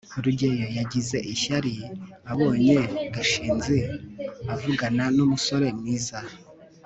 rugeyo 0.23 0.65
yagize 0.77 1.17
ishyari 1.33 1.73
abonye 2.31 2.75
gashinzi 3.13 3.77
avugana 4.53 5.03
numusore 5.15 5.67
mwiza 5.77 6.19